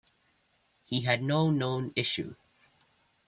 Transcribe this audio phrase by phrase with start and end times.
[0.83, 2.33] He had no known issue.